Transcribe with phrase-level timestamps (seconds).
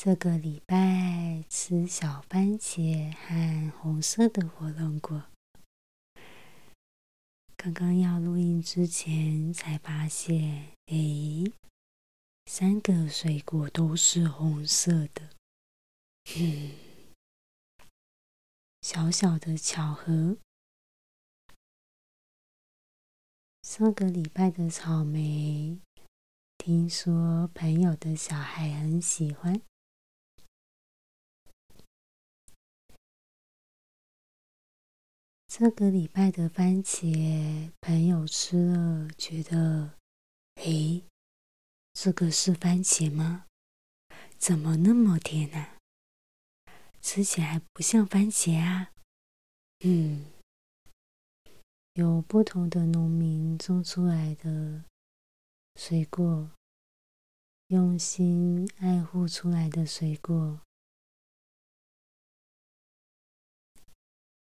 [0.00, 5.24] 这个礼拜吃小番茄和红色的火龙果。
[7.56, 11.52] 刚刚要录音之前才发现，诶，
[12.46, 15.30] 三个水果都是红色的。
[16.36, 16.70] 嗯，
[18.80, 20.36] 小小的巧合。
[23.64, 25.80] 上个礼拜的草莓。
[26.56, 29.60] 听说朋友的小孩很喜欢。
[35.60, 39.90] 这个礼拜的番茄，朋友吃了觉得，
[40.54, 41.02] 诶，
[41.92, 43.46] 这个是番茄吗？
[44.38, 45.70] 怎么那么甜呢？
[47.00, 48.92] 吃起来不像番茄啊。
[49.80, 50.26] 嗯，
[51.94, 54.84] 有不同的农民种出来的
[55.74, 56.52] 水果。
[57.66, 60.60] 用心爱护出来的水果，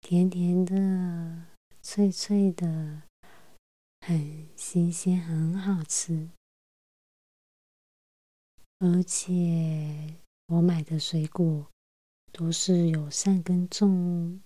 [0.09, 1.49] 甜甜的、
[1.83, 3.03] 脆脆的，
[4.03, 6.31] 很新鲜，很好吃。
[8.79, 11.69] 而且我买的水果
[12.31, 14.41] 都是友善耕种，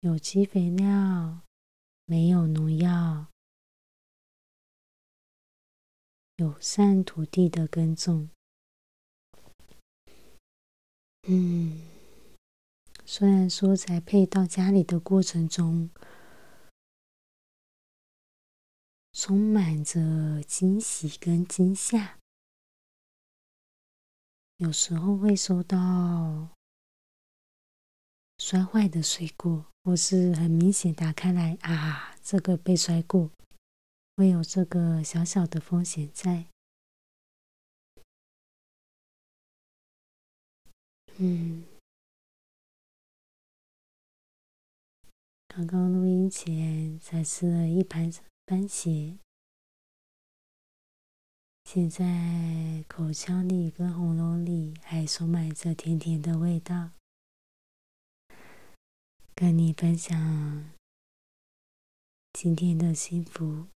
[0.00, 1.42] 有机肥料，
[2.06, 3.28] 没有农药。
[6.38, 8.30] 友善土地的耕种，
[11.28, 11.82] 嗯，
[13.04, 15.90] 虽然说在配到家里的过程中，
[19.12, 22.18] 充满着惊喜跟惊吓，
[24.58, 26.50] 有时候会收到
[28.38, 33.32] 摔坏的水果，或是很明显打开来啊，这个被摔过。
[34.16, 36.46] 会有这个小小的风险在。
[41.18, 41.64] 嗯，
[45.48, 48.12] 刚刚录音前才吃了一盘
[48.46, 49.16] 番茄，
[51.64, 56.90] 现在口腔里跟喉咙里还充满着甜甜的味道，
[59.34, 60.70] 跟你分享
[62.34, 63.68] 今天的幸福。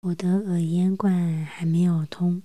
[0.00, 2.42] 我的耳咽管还没有通，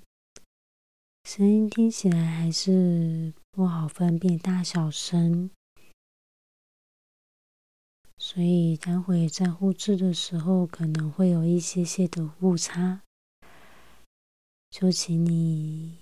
[1.25, 5.49] 声音听起来还是不好分辨大小声，
[8.15, 13.01] 所以待会在录制的时候可能会有一些些的误差，
[14.69, 15.97] 就请你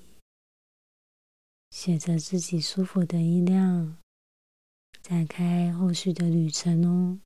[1.72, 3.98] 选择自己舒服的音量，
[5.02, 7.20] 展开后续的旅程哦。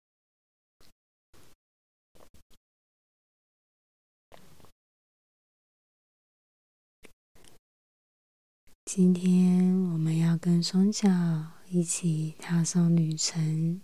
[9.00, 11.08] 今天我们要跟双脚
[11.70, 13.80] 一起踏上旅程。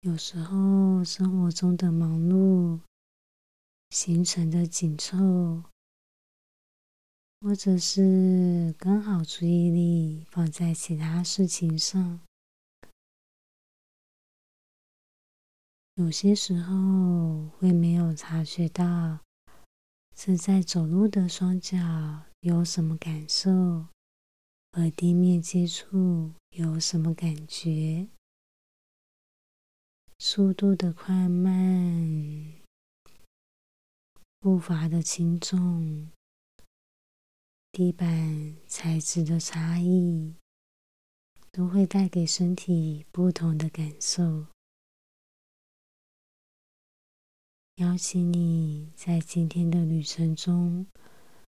[0.00, 2.80] 有时候生活中的忙碌、
[3.90, 5.64] 行程的紧凑，
[7.42, 12.20] 或者是刚好注意力放在其他事情上，
[15.96, 19.18] 有些时候会没有察觉到
[20.16, 21.76] 正在走路的双脚。
[22.44, 23.86] 有什么感受？
[24.70, 28.10] 和地面接触有什么感觉？
[30.18, 32.60] 速度的快慢，
[34.40, 36.10] 步伐的轻重，
[37.72, 40.34] 地板材质的差异，
[41.50, 44.48] 都会带给身体不同的感受。
[47.76, 50.86] 邀请你在今天的旅程中。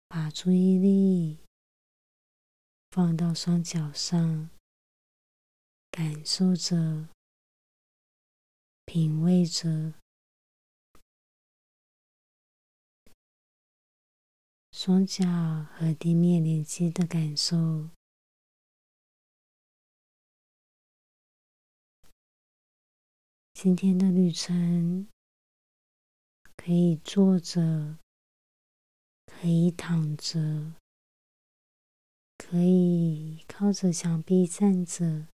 [0.09, 1.41] 把注意力
[2.91, 4.49] 放到双脚上，
[5.91, 7.09] 感受着、
[8.85, 9.95] 品味着
[14.73, 15.25] 双脚
[15.75, 17.91] 和地面连接的感受。
[23.53, 25.09] 今天的旅程
[26.57, 27.99] 可以坐着。
[29.39, 30.73] 可以躺着，
[32.39, 35.29] 可以靠着墙壁站着，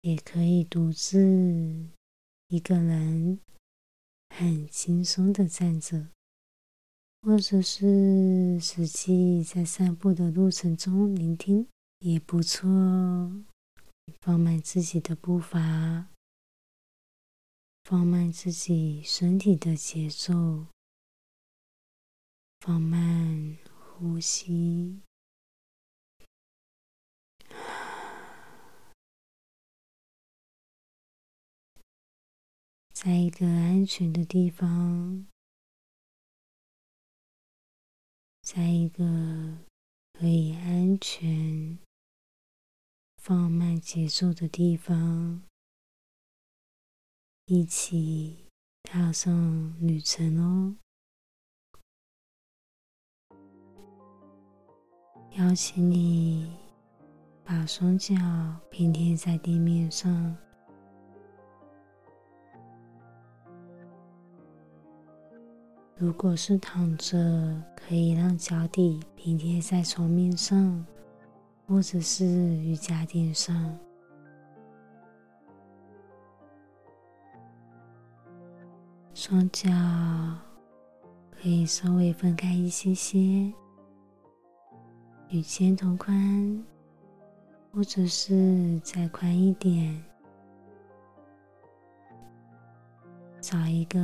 [0.00, 1.90] 也可以独自
[2.48, 3.38] 一个人
[4.30, 6.08] 很轻松的站着，
[7.20, 11.68] 或者是实际在散步的路程中聆听
[11.98, 13.44] 也不错哦。
[14.22, 16.08] 放慢自己的步伐。
[17.84, 20.66] 放慢自己身体的节奏，
[22.64, 23.58] 放慢
[23.98, 25.02] 呼吸，
[32.92, 35.26] 在一个安全的地方，
[38.42, 39.64] 在一个
[40.12, 41.80] 可以安全
[43.16, 45.42] 放慢节奏的地方。
[47.46, 48.46] 一起
[48.84, 50.76] 踏上旅程哦！
[55.38, 56.52] 邀请你
[57.42, 58.14] 把双脚
[58.70, 60.36] 平贴在地面上。
[65.96, 67.16] 如果是躺着，
[67.74, 70.84] 可以让脚底平贴在床面上，
[71.66, 73.78] 或者是瑜伽垫上。
[79.14, 79.70] 双脚
[81.30, 83.52] 可以稍微分开一些些，
[85.32, 86.62] 与肩同宽，
[87.72, 90.04] 或者是再宽一点，
[93.40, 93.98] 找一个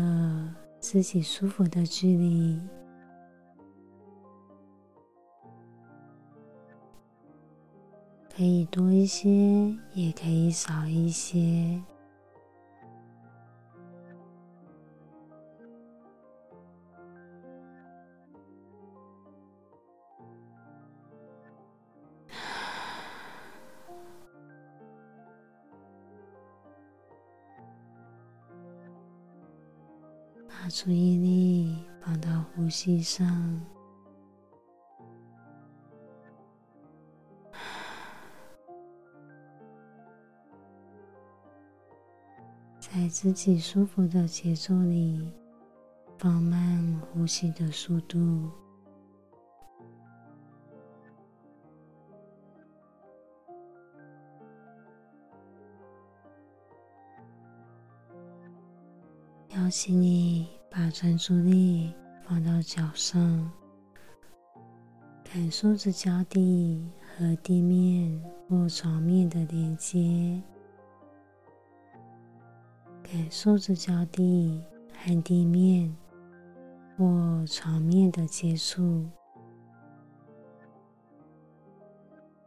[0.80, 2.58] 自己舒服的距离，
[8.34, 9.28] 可以多一些，
[9.92, 11.78] 也可以少一些。
[30.60, 33.64] 把注意力放到呼吸上，
[42.80, 45.32] 在自己舒服的节奏里
[46.18, 48.50] 放慢呼吸的速度。
[59.68, 61.92] 邀请你把专注力
[62.22, 63.52] 放到脚上，
[65.22, 68.18] 感受着脚底和地面
[68.48, 70.42] 或床面的连接，
[73.02, 74.64] 感受着脚底
[75.04, 75.94] 和地面
[76.96, 79.06] 或床面的接触，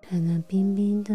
[0.02, 1.14] 可能冰冰的，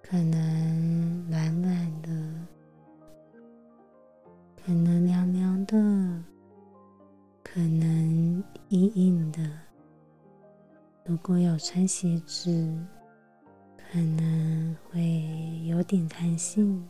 [0.00, 2.39] 可能软软的。
[4.64, 6.24] 可能凉凉的，
[7.42, 9.40] 可能硬硬的。
[11.04, 12.78] 如果有穿鞋子，
[13.76, 16.88] 可能会有点弹性。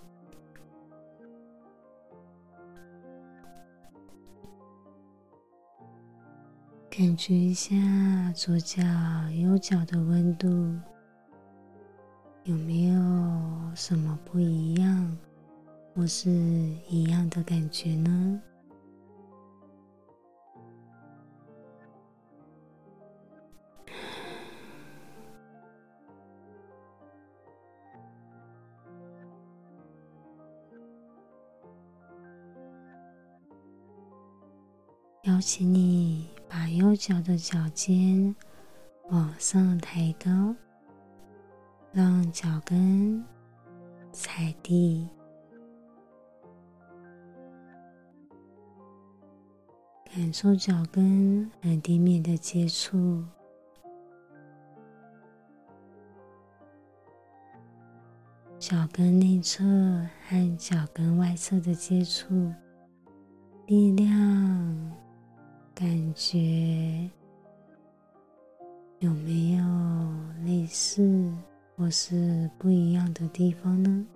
[6.91, 7.75] 感觉一下
[8.35, 8.83] 左脚、
[9.31, 10.49] 右脚的温度，
[12.45, 12.95] 有没有
[13.75, 15.17] 什么不一样？
[15.95, 18.41] 或是一样的感觉呢？
[35.25, 38.35] 邀请你把右脚的脚尖
[39.11, 40.55] 往上抬高，
[41.93, 43.23] 让脚跟
[44.13, 45.09] 踩地。
[50.21, 53.25] 感受脚跟和地面的接触，
[58.59, 59.65] 脚跟内侧
[60.29, 62.53] 和脚跟外侧的接触，
[63.67, 64.93] 力量
[65.75, 67.11] 感觉
[68.99, 69.65] 有没有
[70.45, 71.33] 类似
[71.79, 74.07] 或是不一样的地方呢？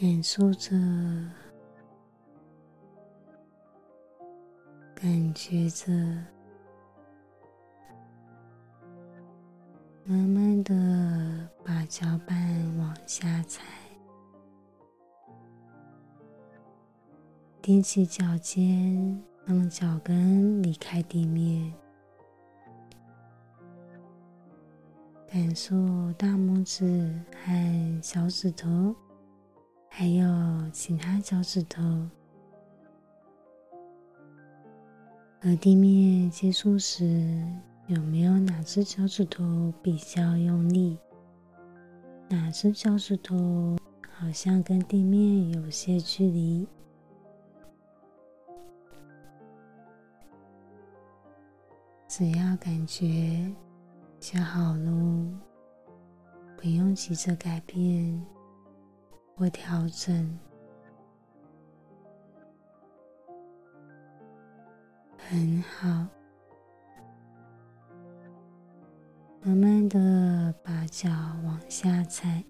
[0.00, 0.70] 感受着，
[4.94, 5.92] 感觉着，
[10.06, 13.62] 慢慢的把脚板往下踩，
[17.60, 21.74] 踮起脚尖，让脚跟离开地面，
[25.30, 25.76] 感受
[26.14, 28.96] 大拇指和小指头，
[30.00, 30.26] 还有
[30.72, 31.82] 其他脚趾头
[35.42, 37.46] 和地面接触时，
[37.86, 40.96] 有没有哪只脚趾头比较用力？
[42.30, 43.76] 哪只脚趾头
[44.10, 46.66] 好像跟地面有些距离？
[52.08, 53.54] 只要感觉
[54.18, 55.26] 就好喽，
[56.56, 58.18] 不用急着改变
[59.40, 60.38] 或调整。
[65.16, 65.88] 很好，
[69.40, 71.08] 慢慢的把脚
[71.42, 72.44] 往下踩，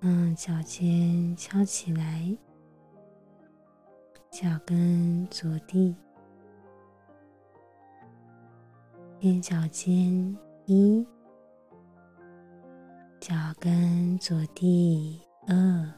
[0.00, 2.36] 让脚尖翘起来，
[4.30, 5.96] 脚跟着地。
[9.18, 11.06] 踮脚尖一，
[13.18, 15.92] 脚跟着地二，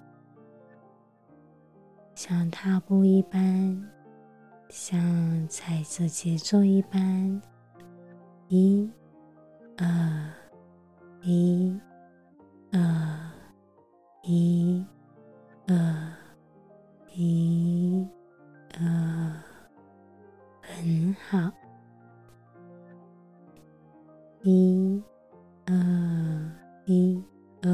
[2.14, 3.88] 像踏步一般，
[4.68, 7.40] 像踩着节奏一般，
[8.48, 8.90] 一、
[9.76, 10.32] 二、
[11.22, 11.80] 一、
[12.72, 13.30] 二、
[14.22, 14.84] 一、
[15.68, 16.12] 二、
[17.14, 18.08] 一、
[18.78, 19.42] 二，
[20.60, 21.52] 很好。
[24.42, 25.02] 一、
[25.66, 25.74] 二、
[26.84, 27.22] 一、
[27.62, 27.70] 二、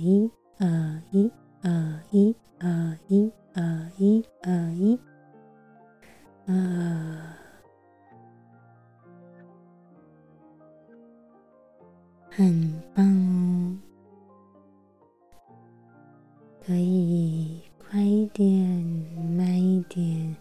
[0.00, 1.30] 一、二、一、
[1.62, 4.98] 二、一、二、一、二、一、二、一、
[6.46, 6.52] 二，
[12.28, 13.78] 很棒哦！
[16.66, 18.50] 可以快一点，
[19.36, 20.36] 慢一点，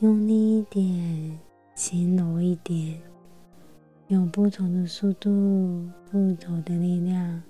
[0.00, 1.38] 用力一点，
[1.74, 3.00] 轻柔一点。
[4.08, 7.42] 用不同的速度，不同的力量，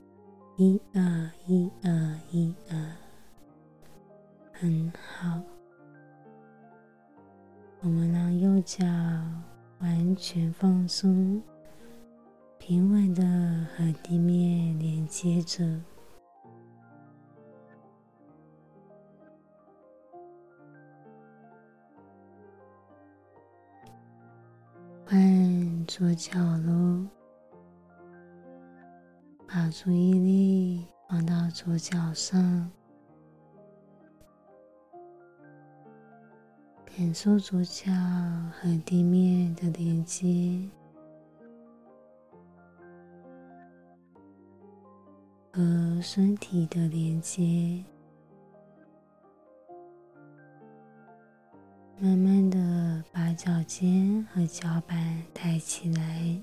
[0.61, 2.77] 一二一二一二，
[4.53, 5.41] 很好。
[7.81, 8.85] 我们让右脚
[9.79, 11.41] 完全放松，
[12.59, 13.23] 平稳的
[13.77, 15.65] 和地面连接着。
[25.07, 26.37] 换左脚
[26.67, 27.07] 喽，
[29.50, 32.71] 把注意力放到左脚上，
[36.85, 37.90] 感受左脚
[38.52, 40.69] 和地面的连接，
[45.50, 47.83] 和身体的连接。
[51.99, 56.38] 慢慢的把脚尖和脚板抬起来，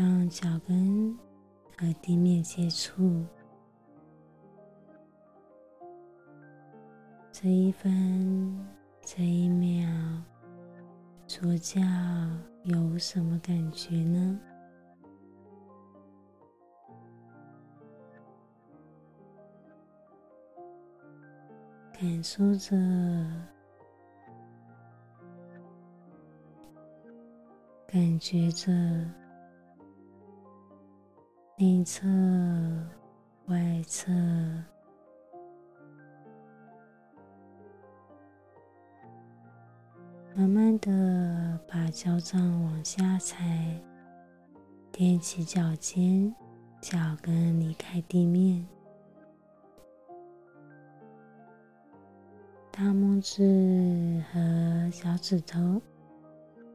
[0.00, 1.14] 让脚跟
[1.76, 3.22] 和地面接触。
[7.30, 8.66] 这一分，
[9.02, 9.86] 这一秒，
[11.26, 11.78] 左脚
[12.62, 14.40] 有什么感觉呢？
[21.92, 22.74] 感受着，
[27.86, 28.72] 感觉着，
[31.60, 32.08] 内侧、
[33.48, 34.10] 外侧，
[40.34, 43.78] 慢慢的把脚掌往下踩，
[44.90, 46.34] 踮起脚尖，
[46.80, 48.66] 脚跟离开地面。
[52.70, 55.82] 大拇指和小指头，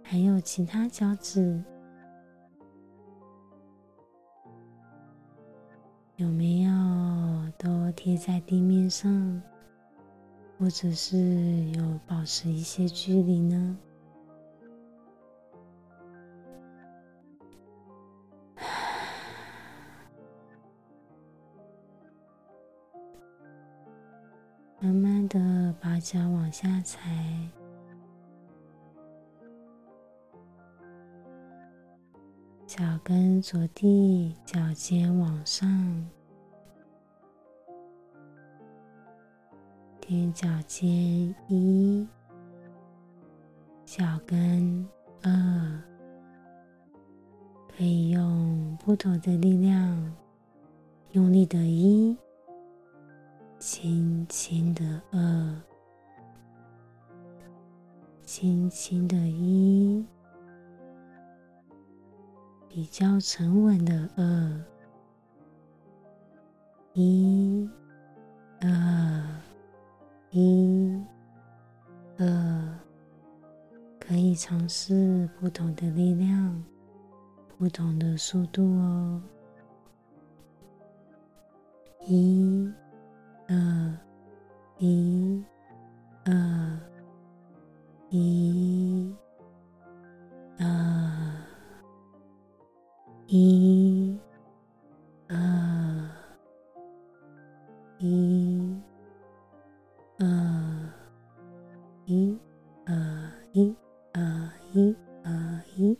[0.03, 1.59] 还有其他脚趾，
[6.17, 6.71] 有没有
[7.57, 9.41] 都贴在地面上，
[10.57, 11.17] 或者是
[11.71, 13.77] 有保持一些距离呢？
[24.79, 27.01] 慢慢的把脚往下踩，
[32.67, 35.69] 脚跟着地，脚尖往上，
[40.01, 40.87] 踮脚尖
[41.47, 42.07] 一，
[43.85, 44.87] 脚跟
[45.21, 45.81] 二，
[47.67, 50.13] 可以用不同的力量，
[51.11, 52.17] 用力的一。
[53.57, 55.61] 轻轻的二，
[58.23, 60.05] 轻轻的一，
[62.75, 64.63] 比较沉稳的二，
[66.91, 67.69] 一、
[68.59, 69.41] 二、
[70.31, 71.01] 一、
[72.17, 72.79] 二，
[73.97, 76.61] 可以尝试不同的力量，
[77.57, 79.21] 不同的速度哦。
[82.05, 82.69] 一、
[83.47, 83.97] 二、
[84.79, 85.41] 一、
[86.25, 86.79] 二、
[88.09, 89.15] 一、
[90.59, 90.65] 二、
[93.27, 94.19] 一、
[95.27, 95.35] 二、
[97.97, 98.79] 一、
[100.19, 100.25] 二、
[102.05, 102.39] 一、
[102.85, 103.75] 二、一、
[104.13, 105.97] 二、一、二、一、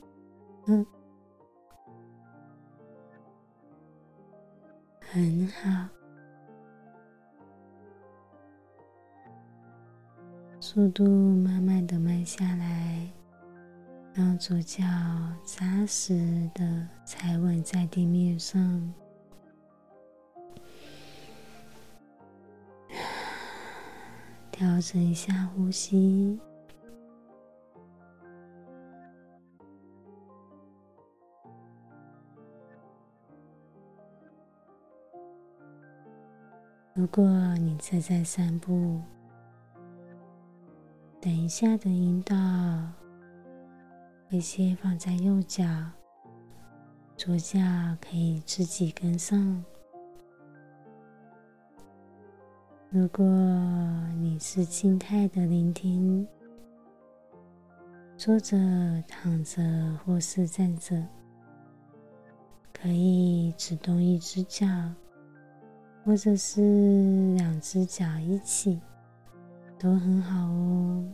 [0.67, 0.85] 嗯，
[5.01, 5.89] 很好。
[10.59, 13.11] 速度慢慢的慢下来，
[14.17, 14.81] 让左脚
[15.43, 18.93] 扎实的踩稳在地面上。
[24.49, 26.39] 调整一下呼吸。
[36.93, 39.01] 如果你正在散步，
[41.19, 42.33] 等一下的引导，
[44.29, 45.63] 会先放在右脚，
[47.15, 47.59] 左脚
[48.01, 49.63] 可以自己跟上。
[52.89, 53.23] 如果
[54.19, 56.27] 你是静态的聆听，
[58.17, 58.57] 坐着、
[59.07, 59.61] 躺着
[60.03, 61.05] 或是站着，
[62.73, 64.65] 可以只动一只脚，
[66.03, 68.81] 或者是两只脚一起。
[69.77, 71.05] 都很好哦，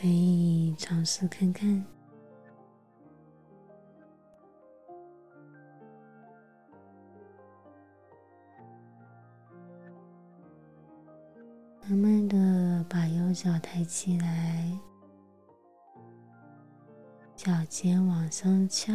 [0.00, 1.84] 可以尝试看看。
[11.82, 14.78] 慢慢的把右脚抬起来，
[17.34, 18.92] 脚尖往上翘，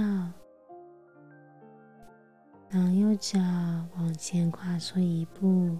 [2.70, 3.40] 让右脚
[3.98, 5.78] 往前跨出一步。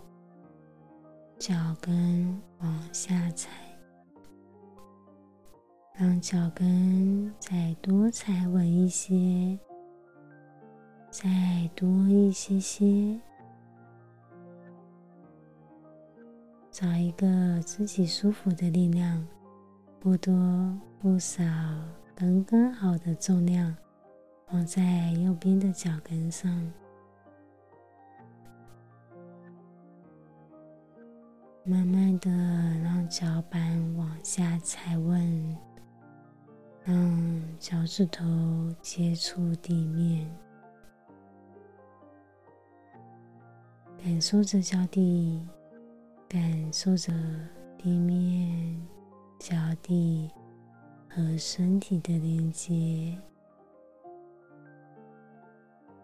[1.38, 3.50] 脚跟往下踩，
[5.96, 9.58] 让脚跟再多踩稳一些，
[11.12, 13.22] 再多一些些，
[16.72, 19.24] 找一个自己舒服的力量，
[20.00, 20.34] 不多
[21.00, 21.44] 不少，
[22.16, 23.76] 刚刚好的重量，
[24.48, 26.52] 放在右边的脚跟上。
[31.64, 32.32] 慢慢的
[32.84, 35.58] 让脚板往下踩稳，
[36.86, 38.24] 让脚趾头
[38.82, 40.30] 接触地面，
[43.98, 45.42] 感受着脚底，
[46.28, 47.14] 感受着
[47.78, 48.80] 地面、
[49.40, 50.30] 脚底
[51.10, 53.18] 和身体的连接。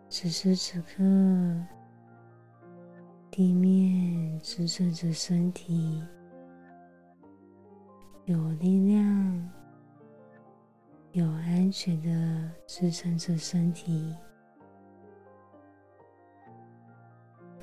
[0.09, 1.03] 此时此刻。
[3.31, 6.03] 地面支撑着身体，
[8.25, 9.49] 有力量、
[11.13, 14.15] 有安全的支撑着身体。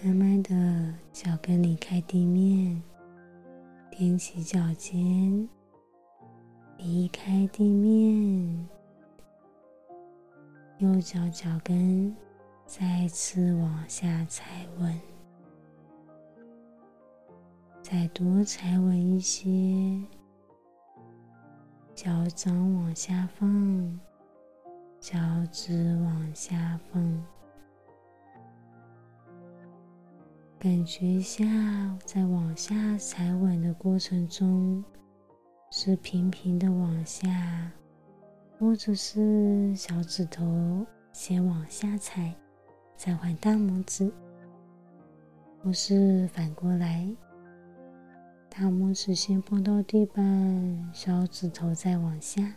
[0.03, 2.83] 慢慢的，脚跟离开地面，
[3.93, 5.49] 踮起脚尖，
[6.77, 8.69] 离开地面，
[10.79, 12.15] 右脚脚跟
[12.67, 15.01] 再次往下踩稳。
[17.81, 19.49] 再多踩稳一些，
[22.07, 24.01] 脚掌往下放，
[25.01, 25.19] 脚
[25.51, 27.25] 趾往下放，
[30.57, 31.45] 感觉一下，
[32.05, 34.85] 在往下踩稳的过程中，
[35.73, 37.73] 是平平的往下，
[38.57, 42.33] 或者是小指头先往下踩，
[42.95, 44.13] 再换大拇指，
[45.61, 47.13] 或是反过来。
[48.59, 52.55] 大拇指先碰到地板，小指头再往下，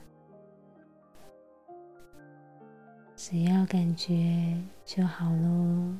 [3.17, 5.93] 只要感觉就好喽。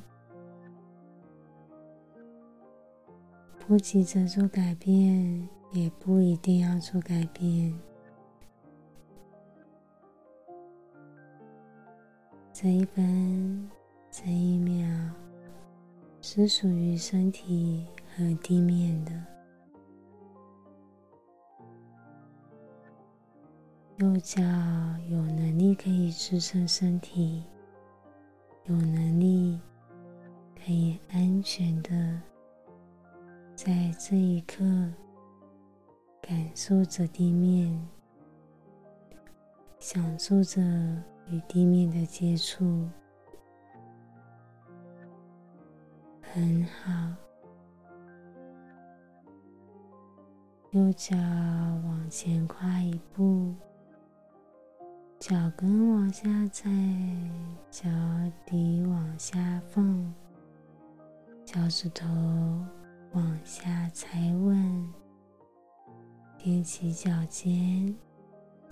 [3.59, 7.77] 不急着做改变，也不一定要做改变。
[12.53, 13.69] 这一分，
[14.09, 15.11] 这一秒，
[16.21, 17.85] 是属于身体
[18.15, 19.11] 和地面的。
[23.99, 24.41] 右脚
[25.09, 27.43] 有能力可以支撑身体，
[28.63, 29.59] 有能力
[30.55, 32.21] 可以安全的
[33.53, 34.63] 在这一刻
[36.21, 37.77] 感受着地面，
[39.79, 40.61] 享受着
[41.27, 42.87] 与地面的接触。
[46.21, 47.13] 很好，
[50.71, 53.53] 右脚往前跨一步，
[55.19, 56.69] 脚跟往下踩，
[57.69, 57.89] 脚
[58.45, 60.13] 底往下放，
[61.43, 62.07] 脚趾头
[63.11, 64.87] 往下踩稳，
[66.41, 67.93] 踮起脚尖，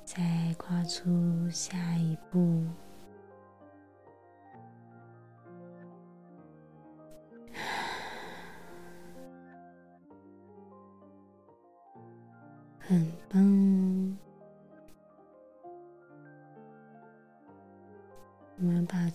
[0.06, 2.57] 再跨出下一步。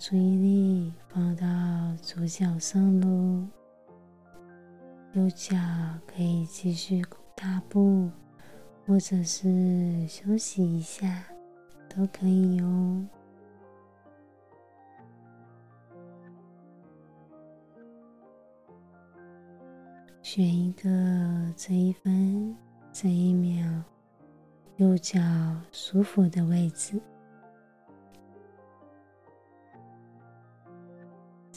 [0.05, 1.47] 注意力放到
[2.03, 3.47] 左脚上喽，
[5.13, 5.55] 右脚
[6.09, 7.01] 可以继续
[7.37, 8.11] 踏步，
[8.85, 11.23] 或者是休息一下，
[11.89, 13.07] 都可以哦。
[20.21, 20.91] 选一个
[21.57, 22.57] 这一分。
[22.93, 23.65] 这一秒，
[24.79, 25.21] 右脚
[25.71, 27.01] 舒服的位置，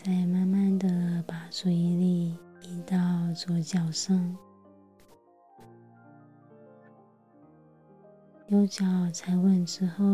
[0.06, 2.96] 再慢慢的把注意力移到
[3.34, 4.38] 左脚上，
[8.50, 10.06] 右脚踩稳之后，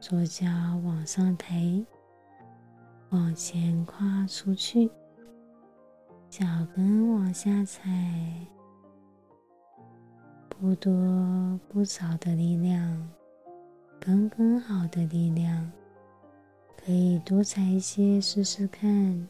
[0.00, 0.44] 左脚
[0.84, 1.82] 往上抬，
[3.08, 4.90] 往前跨出去，
[6.28, 6.44] 脚
[6.76, 7.88] 跟往下踩。
[10.50, 13.10] 不多不少的力量，
[13.98, 15.72] 刚刚好的力量，
[16.76, 19.26] 可以多踩一些试试看，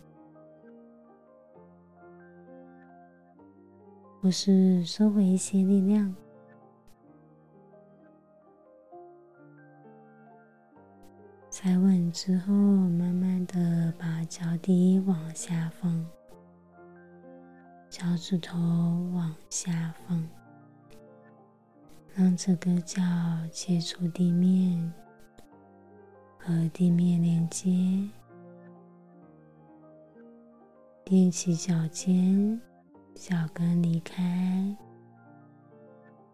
[4.20, 6.14] 或是收回一些力量。
[11.50, 16.06] 踩稳之后，慢慢的把脚底往下放，
[17.88, 18.56] 脚趾头
[19.12, 20.24] 往下放。
[22.14, 23.00] 让这个脚
[23.52, 24.92] 接触地面，
[26.36, 27.70] 和地面连接，
[31.04, 32.60] 踮起脚尖，
[33.20, 34.76] 脚跟离开，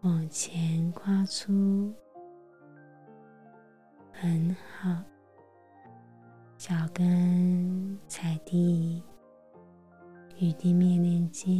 [0.01, 1.91] 往前跨出，
[4.13, 5.01] 很好，
[6.55, 9.03] 脚跟踩地，
[10.37, 11.51] 与地面连接。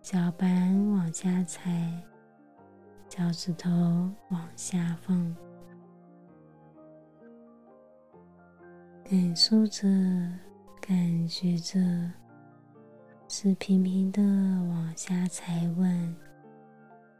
[0.00, 2.02] 脚板往下踩，
[3.06, 3.70] 脚趾头
[4.30, 5.36] 往下放，
[9.04, 9.86] 感受着、
[10.86, 11.80] 感觉着，
[13.26, 14.22] 是平平的
[14.68, 16.14] 往下踩稳，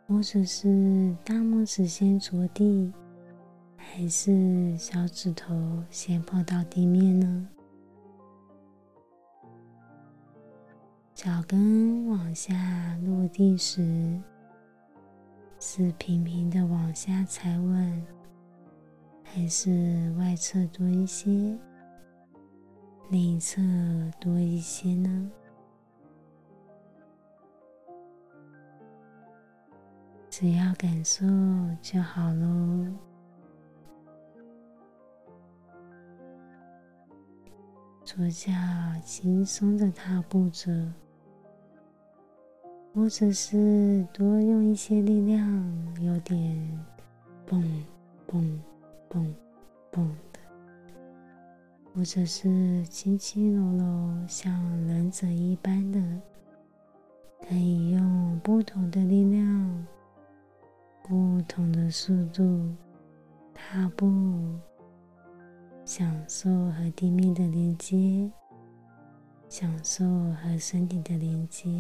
[0.07, 2.92] 或者是大拇指先着地，
[3.74, 7.48] 还是小指头先碰到地面呢？
[11.14, 14.20] 脚跟往下落地时，
[15.59, 18.07] 是平平的往下踩稳，
[19.22, 21.59] 还是外侧多一些，
[23.08, 23.60] 内侧
[24.18, 25.30] 多一些呢？
[30.28, 31.24] 只要感受
[31.80, 32.86] 就好喽。
[38.04, 38.52] 左脚
[39.04, 40.92] 轻松的踏步着。
[42.94, 46.84] 或者是多用一些力量，有点
[47.44, 47.84] 蹦
[48.24, 48.62] 蹦
[49.08, 49.34] 蹦
[49.90, 50.08] 蹦；
[51.94, 54.52] 或者是轻轻柔柔，像
[54.85, 56.00] 忍者一般的，
[57.48, 59.87] 可以用不同的力量、
[61.04, 62.74] 不同的速度
[63.54, 64.59] 踏步，
[65.85, 68.28] 享受和地面的连接，
[69.48, 70.04] 享受
[70.42, 71.70] 和身体的连接。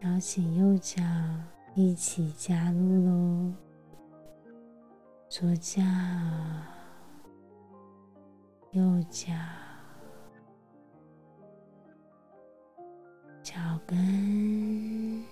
[0.00, 1.02] 邀请右脚
[1.74, 3.54] 一起加入喽，
[5.30, 5.80] 左脚、
[8.72, 9.34] 右脚
[13.42, 15.22] 脚跟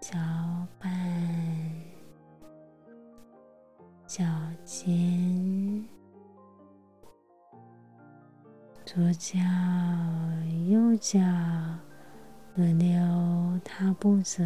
[0.00, 0.18] 脚
[0.80, 0.90] 板
[4.04, 4.24] 脚
[4.64, 5.88] 尖
[8.84, 9.38] 左脚
[10.68, 11.20] 右脚
[12.56, 14.42] 轮流踏步着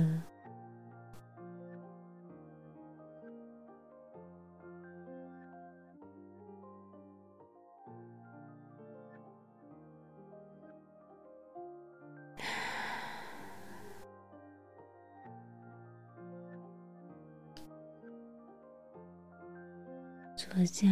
[20.71, 20.87] 脚、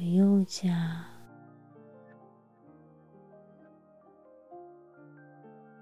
[0.00, 0.66] 右脚、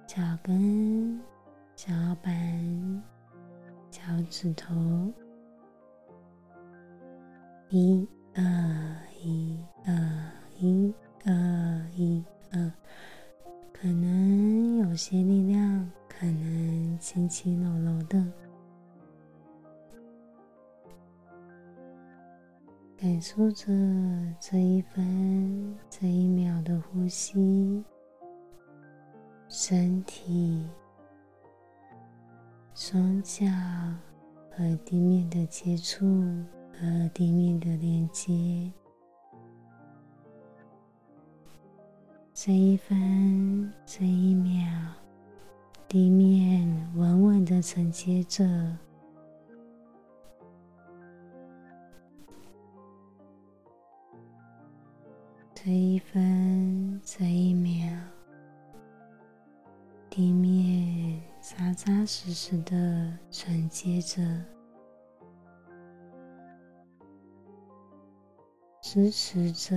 [0.07, 1.21] 脚跟、
[1.77, 3.03] 脚板、
[3.91, 4.75] 脚趾头，
[7.69, 8.43] 一二
[9.23, 9.95] 一二
[10.59, 10.93] 一
[11.25, 12.73] 二一二，
[13.73, 18.46] 可能有些力量，可能轻轻柔柔的。
[22.99, 23.67] 感受着
[24.41, 27.85] 这一分这一秒的呼吸，
[29.49, 30.67] 身体、
[32.75, 33.45] 双脚
[34.51, 36.07] 和地面的接触
[36.73, 38.73] 和地面的连接。
[42.33, 44.67] 这一分这一秒，
[45.87, 48.45] 地面稳稳的承接着。
[55.67, 57.93] 这一分，这一秒，
[60.09, 64.23] 地面扎扎实实的承接着，
[68.81, 69.77] 支持着，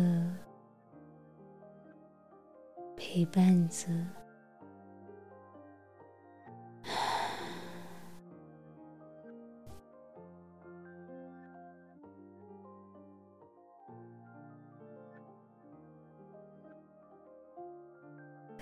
[2.96, 3.88] 陪伴着。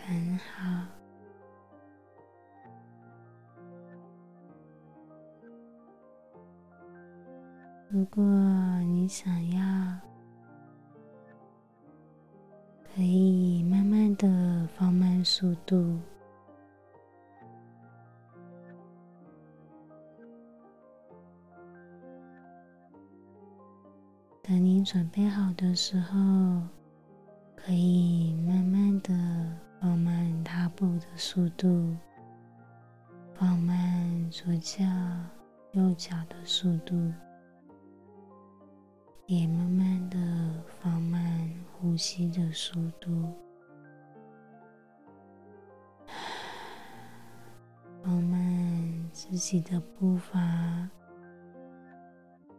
[0.08, 0.86] 很好。
[7.90, 8.24] 如果
[8.86, 10.00] 你想要，
[12.96, 16.00] 可以慢慢的放慢速度。
[24.42, 26.16] 等你准备好的时候，
[27.58, 29.47] 可以慢慢的。
[30.78, 31.98] 步的速度，
[33.34, 34.84] 放慢左脚、
[35.72, 37.12] 右脚的速度，
[39.26, 43.34] 也慢慢的放慢呼吸的速度，
[48.04, 50.88] 放慢自己的步伐，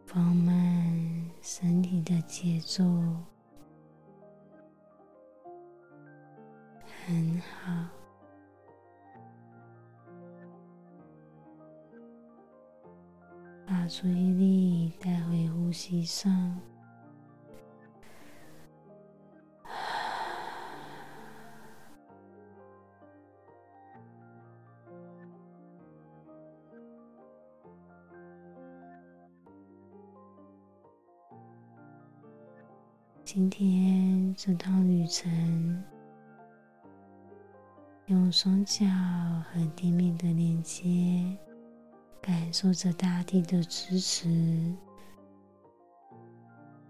[0.05, 2.83] 放慢身体的节奏。
[7.05, 7.87] 很好，
[13.89, 16.59] 注意力带回呼吸上。
[33.25, 35.83] 今天这趟旅程。
[38.09, 41.37] 用双脚和地面的连接，
[42.29, 44.27] 感受着大地的支持，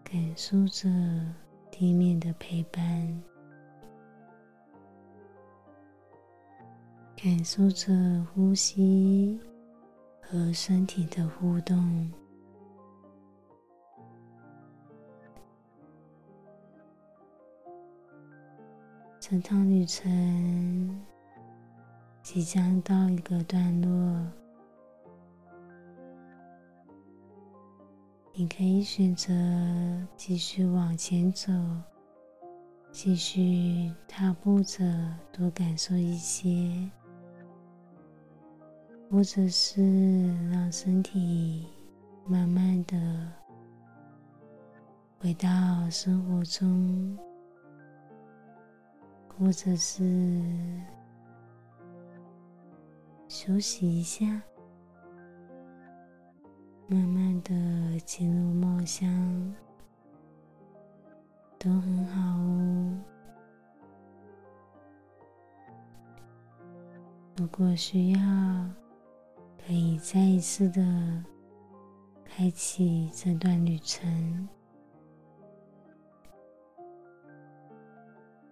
[0.03, 0.89] 感受着
[1.71, 3.23] 地面的陪伴，
[7.15, 7.93] 感受着
[8.33, 9.39] 呼吸
[10.21, 12.11] 和身体的互动。
[19.21, 20.99] 这趟旅程。
[22.21, 24.31] 即将到一个段落，
[28.39, 29.33] 你可以选择
[30.15, 31.51] 继续往前走，
[32.89, 34.81] 继续踏步着
[35.29, 36.89] 多感受一些，
[39.11, 41.67] 或者是让身体
[42.25, 43.29] 慢慢的
[45.19, 45.49] 回到
[45.89, 47.19] 生活中，
[49.37, 50.81] 或者是。
[53.27, 54.41] 休息一下，
[56.91, 59.07] 慢慢的进入梦乡，
[61.59, 62.99] 都很好哦。
[67.37, 68.19] 如果需要，
[69.63, 71.23] 可以再一次的
[72.25, 74.49] 开启这段旅程。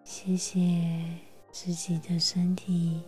[0.03, 0.59] 谢谢
[1.51, 3.01] 自己的身体，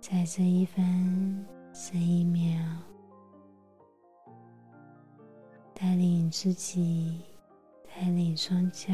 [0.00, 2.58] 在这一分这一秒，
[5.80, 7.20] 带领自己，
[7.86, 8.92] 带领双脚，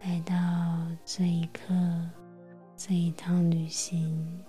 [0.00, 0.34] 来到
[1.04, 1.74] 这一刻，
[2.74, 4.42] 这一趟旅行。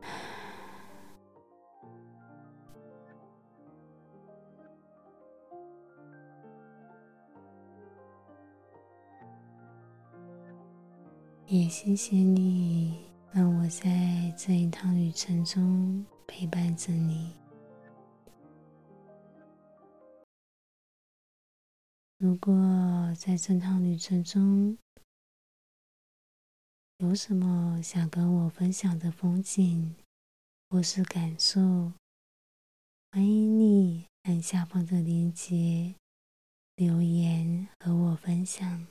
[11.48, 12.96] 也谢谢你，
[13.32, 17.32] 让我在这一趟旅程中陪伴着你。
[22.24, 24.78] 如果在这趟旅程中
[26.96, 29.94] 有什么想跟我分享的风景
[30.70, 31.92] 或是感受，
[33.12, 35.96] 欢迎你按下方的链接
[36.76, 38.86] 留言和我分享。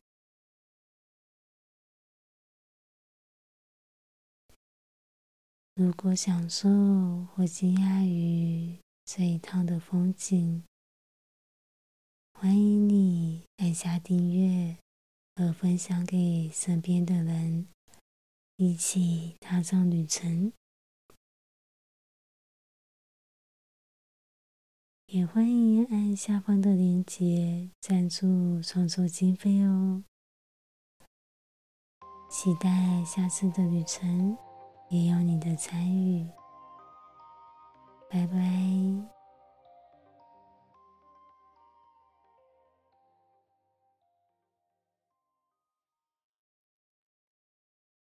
[5.74, 10.64] 如果享受或惊讶于这一趟的风景，
[12.44, 14.76] 欢迎你按下订阅
[15.34, 17.70] 和分享给身边的人，
[18.58, 20.52] 一起踏上旅程。
[25.06, 30.04] 也欢迎按下方的链接赞助创作经费哦。
[32.30, 34.38] 期待下次的旅程。
[34.90, 36.28] 也有你的参与，
[38.10, 39.23] 拜拜。